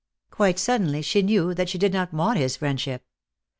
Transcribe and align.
Quite 0.31 0.57
suddenly 0.57 1.03
she 1.03 1.21
knew 1.21 1.53
that 1.53 1.69
she 1.69 1.77
did 1.77 1.93
not 1.93 2.11
want 2.11 2.39
his 2.39 2.55
friendship. 2.57 3.05